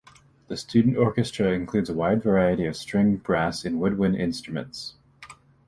[0.47, 4.95] The student orchestra includes a wide variety of string, brass, and woodwind instruments.